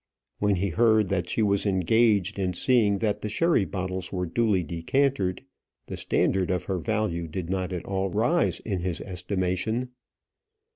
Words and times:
When 0.39 0.55
he 0.55 0.69
heard 0.69 1.09
that 1.09 1.29
she 1.29 1.43
was 1.43 1.67
engaged 1.67 2.39
in 2.39 2.53
seeing 2.55 2.97
that 2.97 3.21
the 3.21 3.29
sherry 3.29 3.65
bottles 3.65 4.11
were 4.11 4.25
duly 4.25 4.63
decantered, 4.63 5.43
the 5.85 5.95
standard 5.95 6.49
of 6.49 6.63
her 6.63 6.79
value 6.79 7.27
did 7.27 7.51
not 7.51 7.71
at 7.71 7.85
all 7.85 8.09
rise 8.09 8.59
in 8.61 8.79
his 8.79 8.99
estimation. 9.01 9.89